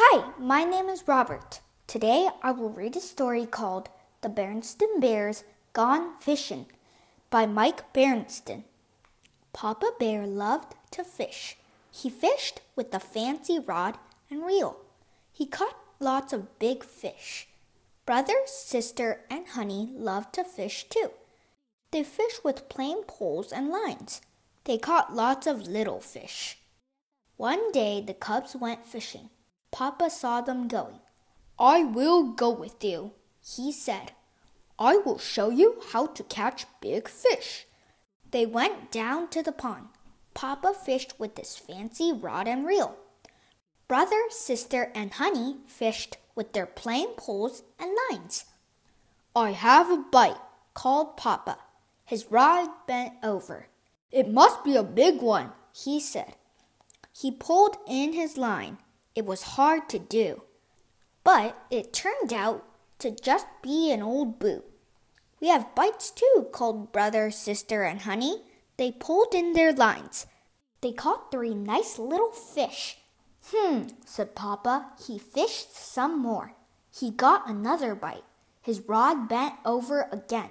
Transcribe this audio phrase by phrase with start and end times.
[0.00, 1.58] Hi, my name is Robert.
[1.88, 3.88] Today I will read a story called
[4.20, 6.66] The Berenstain Bears Gone Fishing
[7.30, 8.62] by Mike Berenstain.
[9.52, 11.56] Papa Bear loved to fish.
[11.90, 13.98] He fished with a fancy rod
[14.30, 14.76] and reel.
[15.32, 17.48] He caught lots of big fish.
[18.06, 21.10] Brother, sister, and Honey loved to fish too.
[21.90, 24.20] They fished with plain poles and lines.
[24.62, 26.58] They caught lots of little fish.
[27.36, 29.30] One day the cubs went fishing.
[29.70, 31.00] Papa saw them going.
[31.58, 33.12] I will go with you,
[33.44, 34.12] he said.
[34.78, 37.66] I will show you how to catch big fish.
[38.30, 39.88] They went down to the pond.
[40.34, 42.96] Papa fished with his fancy rod and reel.
[43.88, 48.44] Brother, sister, and Honey fished with their plain poles and lines.
[49.34, 50.36] I have a bite,
[50.74, 51.58] called Papa.
[52.04, 53.66] His rod bent over.
[54.12, 56.36] It must be a big one, he said.
[57.12, 58.78] He pulled in his line.
[59.18, 60.42] It was hard to do,
[61.24, 62.64] but it turned out
[63.00, 64.64] to just be an old boot.
[65.40, 68.44] We have bites too, called brother, sister, and honey.
[68.76, 70.28] They pulled in their lines.
[70.82, 72.98] They caught three nice little fish.
[73.46, 74.92] Hmm, said Papa.
[75.04, 76.52] He fished some more.
[76.96, 78.22] He got another bite.
[78.62, 80.50] His rod bent over again.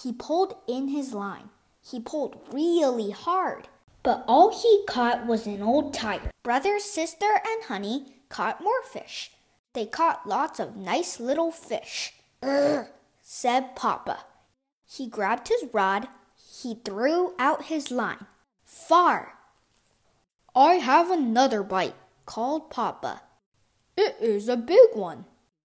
[0.00, 1.50] He pulled in his line.
[1.82, 3.66] He pulled really hard.
[4.06, 6.30] But all he caught was an old tiger.
[6.44, 9.32] Brother, sister, and Honey caught more fish.
[9.72, 12.14] They caught lots of nice little fish.
[12.40, 12.86] Ugh,
[13.20, 14.20] said Papa.
[14.86, 16.06] He grabbed his rod.
[16.36, 18.26] He threw out his line.
[18.64, 19.32] Far.
[20.54, 21.96] I have another bite,
[22.26, 23.22] called Papa.
[23.96, 25.24] It is a big one.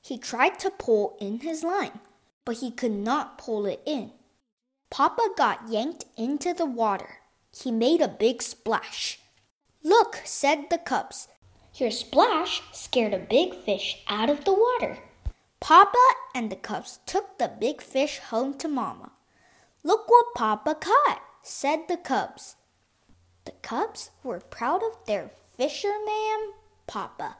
[0.00, 2.00] He tried to pull in his line,
[2.46, 4.12] but he could not pull it in.
[4.88, 7.18] Papa got yanked into the water.
[7.54, 9.20] He made a big splash.
[9.82, 11.28] Look, said the cubs.
[11.74, 14.98] Your splash scared a big fish out of the water.
[15.60, 15.98] Papa
[16.34, 19.12] and the cubs took the big fish home to Mama.
[19.82, 22.56] Look what Papa caught, said the cubs.
[23.44, 26.52] The cubs were proud of their fisherman
[26.86, 27.36] Papa.